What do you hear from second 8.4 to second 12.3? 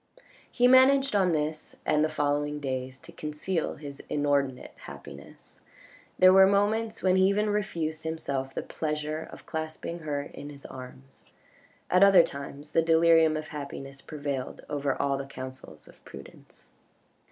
the pleasure of clasping her in his arms. At other